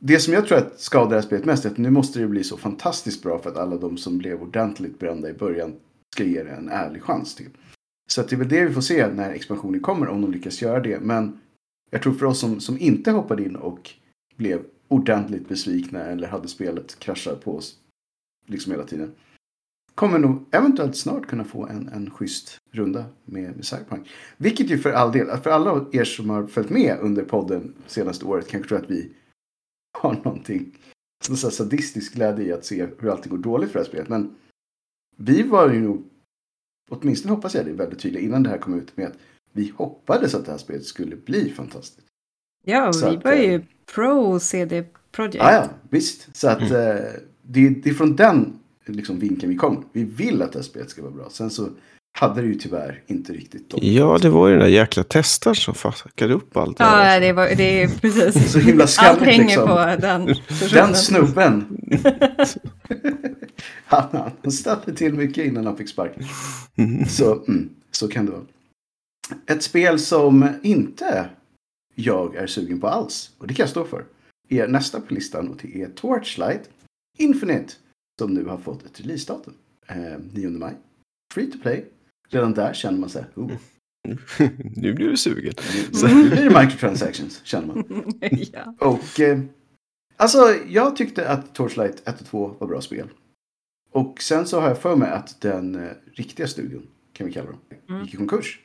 [0.00, 2.26] Det som jag tror att skadar det här spelet mest är att nu måste det
[2.26, 5.74] bli så fantastiskt bra för att alla de som blev ordentligt brända i början
[6.14, 7.34] ska ge det en ärlig chans.
[7.34, 7.50] till.
[8.10, 10.62] Så att det är väl det vi får se när expansionen kommer, om de lyckas
[10.62, 11.00] göra det.
[11.00, 11.40] Men
[11.90, 13.90] jag tror för oss som, som inte hoppade in och
[14.36, 17.78] blev ordentligt besvikna eller hade spelet krascha på oss
[18.46, 19.12] liksom hela tiden.
[20.00, 24.08] Kommer nog eventuellt snart kunna få en, en schysst runda med, med Cyberpunk.
[24.36, 28.24] Vilket ju för all del, för alla er som har följt med under podden senaste
[28.24, 29.12] året kanske tror att vi
[29.98, 30.78] har någonting
[31.28, 34.08] här sadistisk glädje i att se hur allting går dåligt för det här spelet.
[34.08, 34.36] Men
[35.16, 36.04] vi var ju nog,
[36.90, 39.18] åtminstone hoppas jag det väldigt tydligt innan det här kom ut med att
[39.52, 42.06] vi hoppades att det här spelet skulle bli fantastiskt.
[42.64, 43.62] Ja, och Så vi att, var ju eh,
[43.94, 45.44] pro CD Projekt.
[45.44, 46.36] Ja, ja, visst.
[46.36, 46.68] Så att eh,
[47.42, 48.60] det, det är från den
[48.92, 49.84] liksom, vinkeln vi kom.
[49.92, 51.30] Vi vill att det här spelet ska vara bra.
[51.30, 51.68] Sen så
[52.12, 53.78] hade det ju tyvärr inte riktigt de.
[53.82, 57.14] Ja, det var ju den där jäkla testaren som fuckade upp allt det här.
[57.14, 58.52] Ja, det, var, det är precis.
[58.52, 59.68] Så himla Allt skamligt hänger liksom.
[59.68, 60.34] på den
[60.70, 61.78] Den snubben.
[63.84, 66.24] han, han ställde till mycket innan han fick sparken.
[67.08, 68.42] Så, mm, så kan det vara.
[69.46, 71.28] Ett spel som inte
[71.94, 74.04] jag är sugen på alls, och det kan jag stå för,
[74.48, 76.70] är nästa på listan och det är Torchlight
[77.18, 77.72] Infinite
[78.20, 79.54] som nu har fått ett releasedatum.
[79.86, 80.74] Eh, 9 maj.
[81.34, 81.84] Free to play.
[82.28, 83.52] Redan där känner man sig, oh,
[84.76, 85.54] nu blir du sugen.
[85.92, 87.84] så nu blir det microtransactions, känner man.
[88.52, 88.74] ja.
[88.78, 89.40] Och eh,
[90.16, 93.08] alltså, jag tyckte att Torchlight 1 och 2 var bra spel.
[93.92, 97.50] Och sen så har jag för mig att den eh, riktiga studion, kan vi kalla
[97.50, 98.02] dem, Mm.
[98.04, 98.60] gick i konkurs.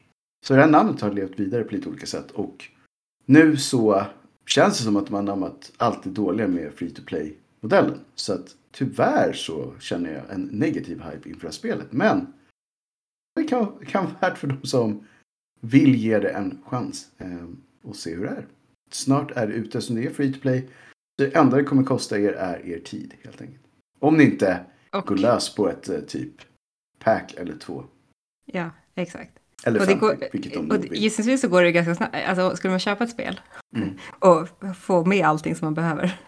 [0.46, 2.32] Så det här namnet har levt vidare på lite olika sätt.
[2.32, 2.65] Och
[3.26, 4.06] nu så
[4.46, 7.02] känns det som att man har anammat allt det dåliga med free to
[7.69, 7.99] play-modellen.
[8.15, 11.91] Så att tyvärr så känner jag en negativ hype inför det här spelet.
[11.91, 12.34] Men
[13.36, 15.08] det kan, kan vara värt för de som
[15.62, 17.45] vill ge det en chans eh,
[17.84, 18.45] och se hur det är.
[18.91, 20.67] Snart är det ute som det är free to play.
[21.17, 23.62] Det enda det kommer kosta er är er tid helt enkelt.
[23.99, 26.34] Om ni inte Och, går lös på ett eh, typ
[26.99, 27.84] pack eller två.
[28.45, 29.32] ja, exakt.
[29.63, 30.93] Eller Och, det 50, går, vilket de och vill.
[30.93, 32.15] gissningsvis så går det ganska snabbt.
[32.28, 33.39] Alltså, skulle man köpa ett spel
[33.75, 33.89] Mm.
[34.19, 34.47] och
[34.78, 36.19] få med allting som man behöver.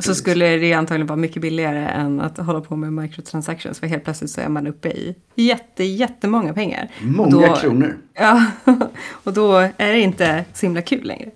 [0.00, 3.80] Så skulle det antagligen vara mycket billigare än att hålla på med microtransactions.
[3.80, 6.88] För helt plötsligt så är man uppe i jätte, jättemånga pengar.
[7.02, 7.96] Många då- kronor.
[8.14, 8.46] Ja,
[9.24, 11.30] och då är det inte så himla kul längre.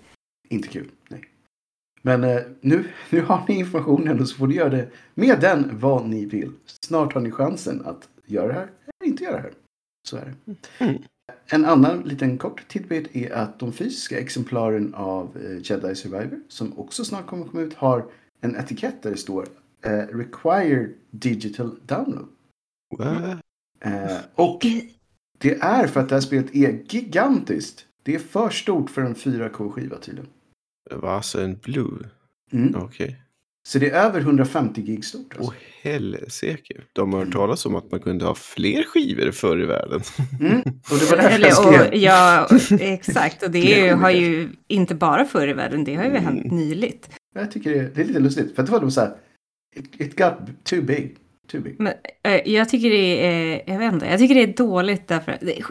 [0.49, 0.89] Inte kul.
[1.09, 1.21] Nej.
[2.01, 5.79] Men eh, nu, nu har ni informationen och så får ni göra det med den
[5.79, 6.51] vad ni vill.
[6.65, 8.67] Snart har ni chansen att göra det här
[9.01, 9.53] eller inte göra det här.
[10.07, 10.55] Så är det.
[10.85, 11.01] Mm.
[11.47, 16.79] En annan liten kort tidbit är att de fysiska exemplaren av eh, Jedi Survivor som
[16.79, 18.05] också snart kommer komma ut har
[18.41, 19.47] en etikett där det står
[19.85, 22.27] eh, Required Digital Download.
[23.85, 24.65] Eh, och
[25.37, 27.85] det är för att det här spelet är gigantiskt.
[28.03, 30.29] Det är för stort för en 4K-skiva tydligen.
[30.91, 32.09] Var alltså en blue?
[32.51, 32.75] Mm.
[32.75, 33.21] Okej.
[33.67, 35.33] Så det är över 150 gig stort.
[35.37, 35.51] Alltså.
[35.51, 36.81] Åh helsike.
[36.93, 40.01] De har hört talas om att man kunde ha fler skivor förr i världen.
[40.39, 40.59] Mm.
[40.91, 41.95] Och det var därför Eller, jag och, skrev.
[42.01, 42.47] ja,
[42.79, 43.43] exakt.
[43.43, 46.57] Och det ju- har ju inte bara förr i världen, det har ju hänt Mm.
[46.57, 47.09] nyligt.
[47.35, 48.55] Jag tycker det är, det är lite lustigt.
[48.55, 49.15] För det var de så här.
[49.75, 51.15] It, it got too big.
[51.51, 51.75] Too big.
[51.79, 51.93] Men,
[52.23, 55.63] eh, jag tycker det är, jag vet inte, jag tycker det är dåligt därför det-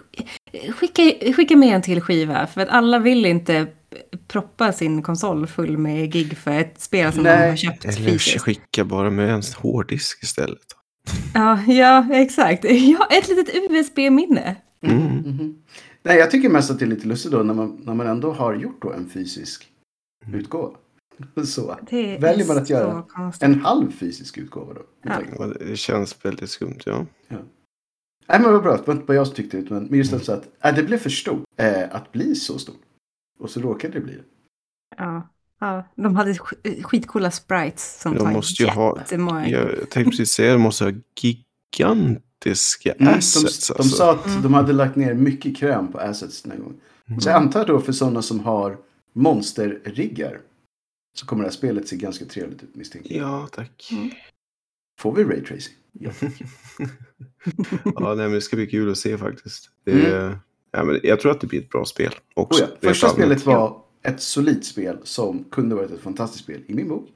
[0.72, 2.46] skicka, skicka med en till skiva.
[2.46, 3.66] För att alla vill inte
[4.28, 7.38] proppa sin konsol full med gig för ett spel som Nej.
[7.42, 8.40] de har köpt Eller fysiskt.
[8.40, 10.58] skicka bara med en hårddisk istället.
[11.34, 12.64] Ja, ja, exakt.
[12.70, 14.56] Ja, ett litet USB-minne.
[14.86, 14.96] Mm.
[15.06, 15.62] Mhm.
[16.02, 18.32] Nej, jag tycker mest att det är lite lustigt då när man, när man ändå
[18.32, 19.66] har gjort då en fysisk
[20.26, 20.40] Mm.
[20.40, 20.76] utgåva.
[21.46, 21.78] Så.
[21.90, 23.42] Det Väljer man att göra konstigt.
[23.42, 24.82] En halv fysisk utgåva då.
[25.02, 25.20] Ja.
[25.38, 27.06] Ja, det känns väldigt skumt, ja.
[28.28, 29.70] Nej men vad bra, det var inte bara jag som tyckte det.
[29.70, 31.44] Men just att, så att äh, det blev för stort.
[31.56, 32.80] Eh, att bli så stort.
[33.38, 34.24] Och så råkade det bli det.
[34.96, 35.28] Ja,
[35.60, 39.48] ja, de hade sk- skitcoola sprites som De måste ju ha- jättemånga.
[39.48, 43.68] Jag tänkte precis säga att de måste ha gigantiska Mm, de, assets.
[43.68, 43.96] de alltså.
[43.96, 44.42] sa att Mm.
[44.42, 46.80] de hade lagt ner mycket kräm på assets den här gången.
[47.20, 48.76] Så jag antar då för sådana som har
[49.12, 50.40] monsterriggar.
[51.14, 53.28] Så kommer det här spelet se ganska trevligt ut misstänker jag.
[53.28, 53.88] Ja, tack.
[53.92, 54.10] Mm.
[55.00, 55.74] Får vi raytracing?
[55.92, 56.10] Ja.
[57.84, 59.70] ja, nej, men det ska bli kul att se faktiskt.
[59.84, 60.36] Det, Mm.
[60.70, 62.60] ja, men jag tror att det blir ett bra spel Oh också.
[62.62, 62.66] ja.
[62.66, 66.88] rent Första spelet var ett solidt spel som kunde varit ett fantastiskt spel i min
[66.88, 67.08] bok.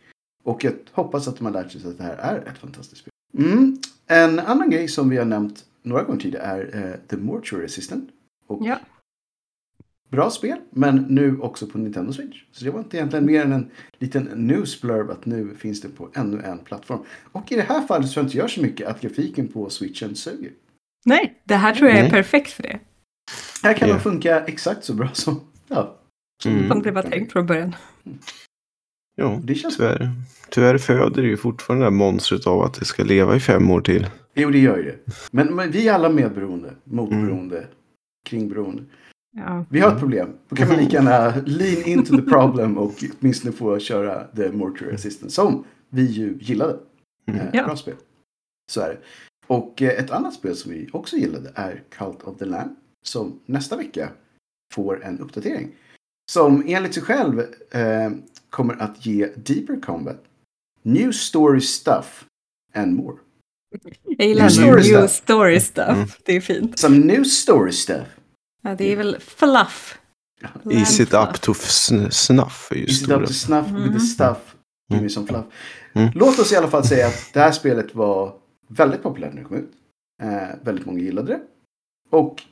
[0.43, 3.11] Och jag hoppas att de har lärt sig att det här är ett fantastiskt spel.
[3.39, 3.77] Mm.
[4.07, 8.11] En annan grej som vi har nämnt några gånger tidigare är eh, The Mortuary Assistant.
[8.47, 8.79] Och Ja.
[10.11, 12.42] Bra spel, men nu också på Nintendo Switch.
[12.53, 15.88] Så det var inte egentligen mer än en liten news blurb att nu finns det
[15.88, 17.01] på ännu en plattform.
[17.33, 19.71] Och i det här fallet så tror jag inte gör så mycket att grafiken på
[19.71, 20.51] Switchen suger.
[21.05, 22.11] Nej, det här tror jag är Nej.
[22.11, 22.79] perfekt för det.
[23.62, 23.94] Här kan Ja.
[23.94, 25.40] man funka exakt så bra som...
[25.68, 25.94] Ja.
[26.47, 26.68] Mm.
[26.68, 27.75] Som det var tänkt från början.
[29.16, 30.11] Ja, Det känns- tyvärr.
[30.51, 33.71] Tyvärr föder det ju fortfarande det här monstret av att det ska leva i fem
[33.71, 34.07] år till.
[34.35, 34.99] Jo, det gör ju det.
[35.33, 37.66] Men, men vi är alla medberoende, motberoende,
[38.29, 38.83] kringberoende.
[39.37, 39.64] Ja.
[39.71, 40.33] Vi har ett problem.
[40.49, 44.95] Då kan man lika gärna lean into the problem och åtminstone få köra The Mortuary
[44.95, 46.79] Assistant som vi ju gillade.
[47.27, 47.41] Mm.
[47.41, 47.64] Eh, Ja.
[47.64, 47.95] Bra spel.
[48.73, 48.99] Så är det.
[49.47, 52.71] Och eh, ett annat spel som vi också gillade är Cult of the Lamb.
[53.05, 54.11] Som nästa vecka
[54.75, 55.75] får en uppdatering.
[56.31, 58.11] Som enligt sig själv eh,
[58.51, 60.25] kommer att ge deeper combat,
[60.83, 62.25] new story stuff
[62.75, 63.17] and more.
[64.05, 65.11] Jag gillar New new story story, stuff.
[65.23, 65.88] story stuff.
[65.88, 66.09] Mm.
[66.25, 66.79] Det är fint.
[66.79, 68.07] Some new story stuff.
[68.68, 69.98] Ja, det är väl fluff.
[70.70, 72.68] Is it up to sn- snuff?
[72.72, 74.00] Är ju Is it up to snuff with the Mhm.
[74.00, 74.54] stuff?
[74.90, 75.11] Give me Mm.
[75.11, 75.44] some fluff.
[75.92, 76.11] Mm.
[76.14, 78.35] Låt oss i alla fall säga att det här spelet var
[78.68, 79.70] väldigt populärt när det kom ut.
[80.22, 81.40] Eh, väldigt många gillade det.
[82.11, 82.42] Och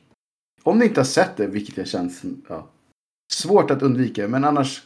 [0.63, 2.69] om ni inte har sett det, vilket jag känns ja,
[3.33, 4.83] svårt att undvika, men annars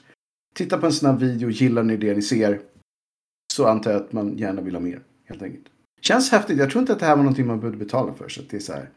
[0.56, 2.62] titta på en snabb video, gillar ni det ni ser,
[3.54, 5.66] så antar jag att man gärna vill ha mer, helt enkelt.
[6.02, 6.58] Känns häftigt.
[6.58, 8.58] Jag tror inte att det här var någonting man behövde betala för, så att det
[8.58, 8.90] är så här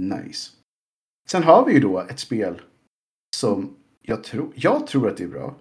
[0.00, 0.50] nice.
[1.28, 2.60] Sen har vi ju då ett spel
[3.36, 5.54] som jag tror, jag tror att det är bra.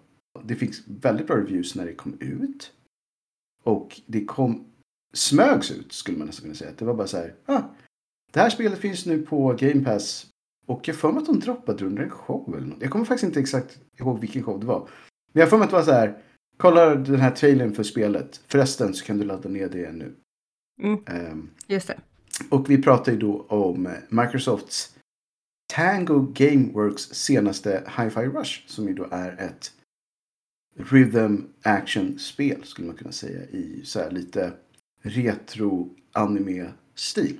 [0.43, 2.71] Det fick väldigt bra reviews när det kom ut.
[3.63, 4.65] Och det kom,
[5.13, 6.71] smögs ut skulle man nästan kunna säga.
[6.77, 7.61] Det var bara så här, ah,
[8.31, 10.27] det här spelet finns nu på Game Pass.
[10.65, 12.81] Och jag får mig att de droppade under en show eller något.
[12.81, 14.89] Jag kommer faktiskt inte exakt ihåg vilken show det var.
[15.33, 16.21] Men jag får mig att det var så här,
[16.57, 18.41] kolla den här trailern för spelet.
[18.47, 20.15] Förresten så kan du ladda ner det nu.
[20.81, 20.99] Mm.
[21.07, 21.99] Ehm, Just det.
[22.49, 24.92] och vi pratar ju då om Microsofts
[25.67, 28.67] Tango Gameworks senaste Hi-Fi Rush.
[28.67, 29.73] Som ju då är ett
[30.75, 34.53] rhythm action-spel skulle man kunna säga i så här lite
[35.01, 37.39] retro anime-stil.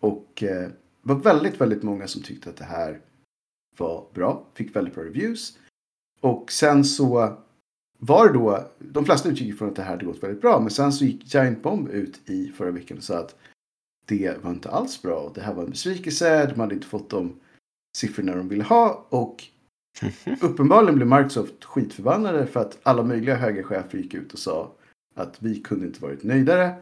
[0.00, 3.00] Och eh, det var väldigt, väldigt många som tyckte att det här
[3.76, 4.46] var bra.
[4.54, 5.58] Fick väldigt bra reviews.
[6.20, 7.38] Och sen så
[7.98, 10.60] var det då, de flesta utgick ifrån att det här hade gått väldigt bra.
[10.60, 13.36] Men sen så gick Giant Bomb ut i förra veckan och sa att
[14.04, 15.32] det var inte alls bra.
[15.34, 16.46] Det här var en besvikelse.
[16.46, 17.40] De hade inte fått de
[17.96, 19.06] siffrorna de ville ha.
[19.08, 19.44] Och
[20.40, 24.72] uppenbarligen blev Microsoft skitförbannade för att alla möjliga höga chefer gick ut och sa
[25.14, 26.74] att vi kunde inte varit nöjdare.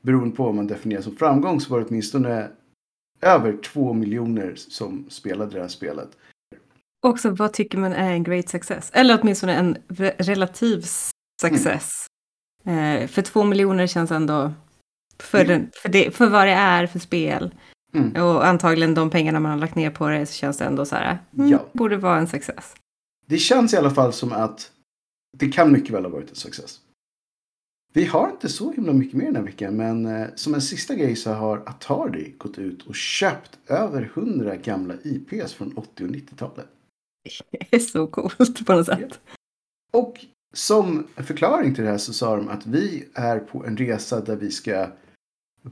[0.00, 2.48] Beroende på vad man definierar som framgång så var det åtminstone
[3.20, 6.08] över två miljoner som spelade det här spelet.
[7.06, 8.90] Också vad tycker man är en great success?
[8.94, 10.84] Eller åtminstone en re- relativ
[11.42, 12.06] success.
[12.64, 14.52] Eh, för två miljoner känns ändå,
[15.18, 15.48] för, Mm.
[15.48, 17.54] den, för, det, för vad det är för spel.
[17.94, 18.22] Mm.
[18.22, 20.96] Och antagligen de pengarna man har lagt ner på det så känns det ändå så
[20.96, 21.66] här, mm, Ja.
[21.72, 22.74] borde vara en success.
[23.26, 24.72] Det känns i alla fall som att
[25.38, 26.80] det kan mycket väl ha varit en success.
[27.92, 30.94] Vi har inte så himla mycket mer den här veckan, men eh, som en sista
[30.94, 36.10] grej så har Atari gått ut och köpt över 100 gamla IPs från 80 och
[36.10, 36.66] 90-talet.
[37.50, 39.20] Det är så coolt på något sätt.
[39.92, 40.24] Och
[40.54, 44.36] som förklaring till det här så sa de att vi är på en resa där
[44.36, 44.86] vi ska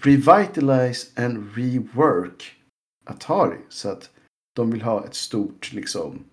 [0.02, 2.60] revitalize and rework
[3.04, 3.58] Atari.
[3.68, 4.10] Så att
[4.56, 6.24] de vill ha ett stort liksom,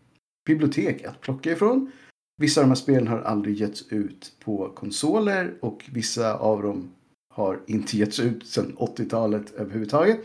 [0.46, 1.92] bibliotek att plocka ifrån.
[2.38, 6.92] Vissa av de här spelen har aldrig getts ut på konsoler och vissa av dem
[7.34, 10.20] har inte getts ut sedan 80-talet överhuvudtaget.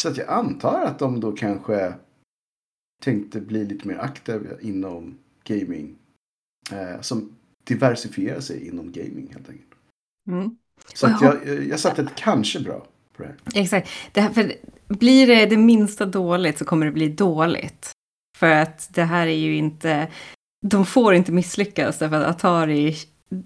[0.00, 1.94] Så att jag antar att de då kanske
[3.02, 5.98] tänkte bli lite mer aktiva inom gaming.
[6.70, 9.74] Eh, som diversifierar sig inom gaming helt enkelt.
[10.28, 10.56] Mm.
[10.94, 13.62] Så att jag, jag satte ett kanske bra på det här.
[13.62, 13.88] Exakt.
[14.12, 14.52] Det här, för
[14.88, 17.90] blir det det minsta dåligt så kommer det bli dåligt.
[18.38, 20.08] För att det här är ju inte,
[20.66, 22.96] de får inte misslyckas därför att Atari,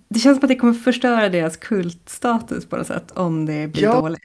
[0.08, 3.82] det känns som att det kommer förstöra deras kultstatus på något sätt om det blir
[3.82, 4.00] Ja.
[4.00, 4.20] dåligt.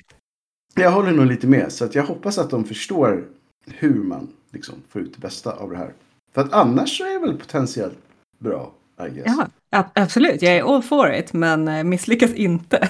[0.75, 1.71] Jag håller nog lite med.
[1.71, 3.25] Så att jag hoppas att de förstår
[3.65, 5.93] hur man liksom får ut det bästa av det här.
[6.33, 7.97] För att annars så är det väl potentiellt
[8.39, 9.23] bra, I guess.
[9.25, 9.47] Ja,
[9.93, 10.41] absolut.
[10.41, 12.89] Jag är all for it, men eh, misslyckas inte.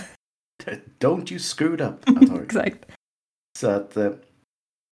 [1.00, 2.20] Don't you screw it up.
[2.44, 2.78] Exakt.
[3.60, 4.12] Så att, eh,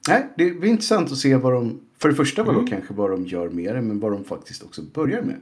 [0.08, 2.70] nej, det blir intressant att se vad de, för det första vad då Mm.
[2.72, 5.42] kanske vad de gör med det, men vad de faktiskt också börjar med.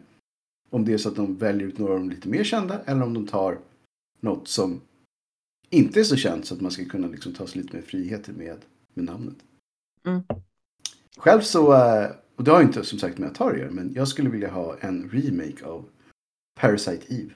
[0.70, 3.04] Om det är så att de väljer ut några av de lite mer kända eller
[3.04, 3.58] om de tar
[4.22, 4.82] något som
[5.70, 8.34] inte är så känt så att man ska kunna liksom ta sig lite mer friheter
[8.34, 8.58] med,
[8.94, 9.36] med namnet.
[10.06, 10.22] Mm.
[11.18, 14.52] Själv så, eh, och det har inte som sagt med Atari men jag skulle vilja
[14.52, 15.86] ha en remake av
[16.60, 17.32] Parasite Eve.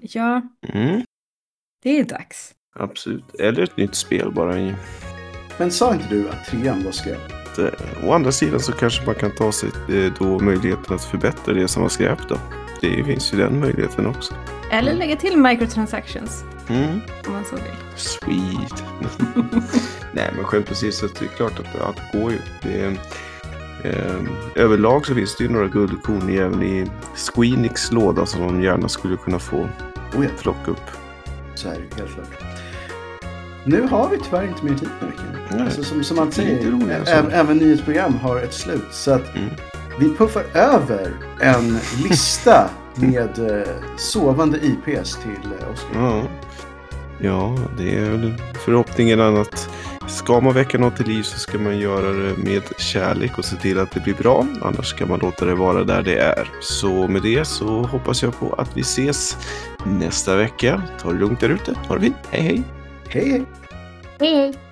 [0.00, 1.02] Ja, Mm,
[1.82, 2.54] det är dags.
[2.74, 3.34] absolut.
[3.34, 4.58] Eller ett nytt spel bara.
[4.58, 4.74] i-
[5.58, 7.32] Men sa inte du att trean var skräp?
[7.58, 11.54] Eh, Å andra sidan så kanske man kan ta sig eh, då möjligheten att förbättra
[11.54, 12.38] det som var skräp då.
[12.80, 14.34] Det finns ju den möjligheten också.
[14.72, 17.00] Eller lägga till microtransactions, Mm.
[17.26, 17.96] om man så vill.
[17.96, 18.84] Sweet.
[20.14, 22.38] Nej, men skämt precis så att det är klart att allt går ju.
[22.62, 23.00] Det är,
[23.92, 28.88] eh, överlag så finns det ju några guldkorn även i Squeenix låda som de gärna
[28.88, 29.56] skulle kunna få
[30.16, 30.90] Oh ja, plocka upp.
[31.54, 32.42] så är det helt klart.
[33.64, 35.60] Nu har vi tyvärr inte mer tid den här veckan.
[35.60, 37.30] Alltså, som, som man säger, roligare ä- så.
[37.30, 38.84] även nyhetsprogram har ett slut.
[38.90, 39.48] Så att Mm.
[40.00, 45.90] vi puffar över en lista med eh, sovande IPs till eh, Oscar.
[45.94, 46.22] Ja.
[47.20, 49.68] ja, det är väl förhoppningen att
[50.08, 53.56] ska man väcka något till liv så ska man göra det med kärlek och se
[53.56, 54.46] till att det blir bra.
[54.62, 56.50] Annars ska man låta det vara där det är.
[56.60, 59.36] Så med det så hoppas jag på att vi ses
[59.84, 60.82] nästa vecka.
[61.02, 61.74] Ta det lugnt där ute.
[61.88, 62.16] Ha det fint.
[62.30, 62.62] Hej hej!
[63.08, 63.44] Hej hej!
[64.18, 64.65] Hej, hej!